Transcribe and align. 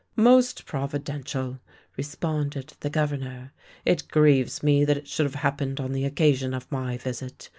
"Most 0.15 0.65
providential," 0.65 1.59
responded 1.95 2.73
the 2.79 2.89
Governor." 2.89 3.53
It 3.85 4.05
■grieves 4.11 4.63
me 4.63 4.83
that 4.83 4.97
it 4.97 5.07
should 5.07 5.27
have 5.27 5.35
happened 5.35 5.79
on 5.79 5.91
the 5.91 6.09
occa 6.09 6.33
sion 6.35 6.55
of 6.55 6.71
my 6.71 6.97
visit. 6.97 7.49